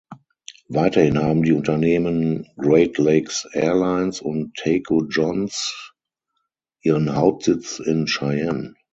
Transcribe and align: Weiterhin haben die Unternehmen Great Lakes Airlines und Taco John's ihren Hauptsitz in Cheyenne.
Weiterhin 0.69 1.19
haben 1.21 1.43
die 1.43 1.51
Unternehmen 1.51 2.49
Great 2.57 2.97
Lakes 2.97 3.47
Airlines 3.53 4.19
und 4.19 4.55
Taco 4.55 5.05
John's 5.07 5.93
ihren 6.81 7.13
Hauptsitz 7.15 7.77
in 7.77 8.07
Cheyenne. 8.07 8.73